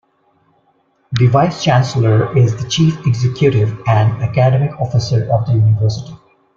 [1.11, 6.13] The Vice Chancellor is the Chief Executive and Academic Officer of the University.